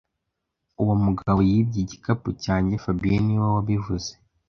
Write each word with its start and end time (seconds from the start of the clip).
Uwo 0.81 0.93
mugabo 1.05 1.39
yibye 1.49 1.79
igikapu 1.83 2.29
cyanjye 2.43 2.73
fabien 2.83 3.21
niwe 3.25 3.47
wabivuze 3.55 4.11